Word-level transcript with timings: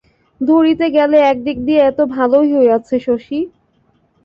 ধরিতে 0.41 0.85
গেলে 0.97 1.17
একদিক 1.31 1.57
দিয়া 1.65 1.81
এ 1.83 1.91
তো 1.97 2.03
ভালোই 2.15 2.49
হইয়াছে 2.55 2.95
শশী? 2.99 3.39